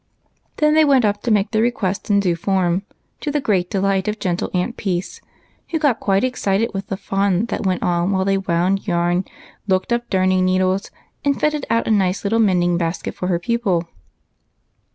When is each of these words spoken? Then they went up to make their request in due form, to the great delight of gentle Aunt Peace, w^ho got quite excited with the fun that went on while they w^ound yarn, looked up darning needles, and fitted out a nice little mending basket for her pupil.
Then 0.57 0.73
they 0.73 0.83
went 0.83 1.05
up 1.05 1.21
to 1.21 1.29
make 1.29 1.51
their 1.51 1.61
request 1.61 2.09
in 2.09 2.19
due 2.19 2.35
form, 2.35 2.81
to 3.19 3.29
the 3.29 3.39
great 3.39 3.69
delight 3.69 4.07
of 4.07 4.17
gentle 4.17 4.49
Aunt 4.51 4.75
Peace, 4.75 5.21
w^ho 5.71 5.79
got 5.79 5.99
quite 5.99 6.23
excited 6.23 6.71
with 6.73 6.87
the 6.87 6.97
fun 6.97 7.45
that 7.49 7.67
went 7.67 7.83
on 7.83 8.09
while 8.09 8.25
they 8.25 8.37
w^ound 8.39 8.87
yarn, 8.87 9.25
looked 9.67 9.93
up 9.93 10.09
darning 10.09 10.43
needles, 10.43 10.89
and 11.23 11.39
fitted 11.39 11.67
out 11.69 11.87
a 11.87 11.91
nice 11.91 12.23
little 12.23 12.39
mending 12.39 12.79
basket 12.79 13.13
for 13.13 13.27
her 13.27 13.37
pupil. 13.37 13.87